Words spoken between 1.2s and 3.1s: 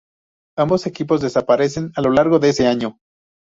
desaparecen a lo largo de ese año.